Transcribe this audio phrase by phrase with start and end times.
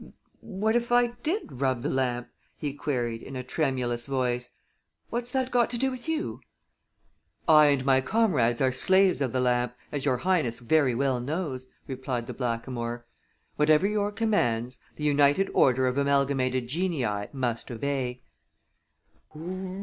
[0.39, 4.49] "What if I did rub the lamp?" he queried, in a tremulous voice.
[5.11, 6.39] "What's that got to do with you?"
[7.47, 11.67] "I and my comrades are slaves of the lamp, as your Highness very well knows,"
[11.87, 13.05] replied the blackamoor.
[13.57, 18.23] "Whatever your commands, the United Order of Amalgamated Genii must obey."